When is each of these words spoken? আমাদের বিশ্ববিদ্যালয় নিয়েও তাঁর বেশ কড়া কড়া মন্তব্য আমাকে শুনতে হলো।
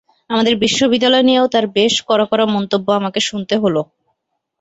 আমাদের 0.29 0.53
বিশ্ববিদ্যালয় 0.63 1.25
নিয়েও 1.27 1.51
তাঁর 1.53 1.65
বেশ 1.75 1.93
কড়া 2.07 2.25
কড়া 2.31 2.45
মন্তব্য 2.55 2.87
আমাকে 2.99 3.19
শুনতে 3.29 3.55
হলো। 3.63 3.81